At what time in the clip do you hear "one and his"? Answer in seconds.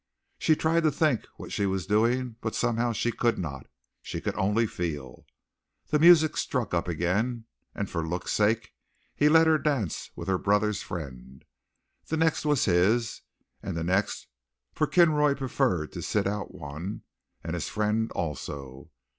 16.51-17.69